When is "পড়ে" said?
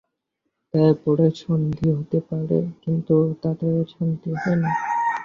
1.03-1.27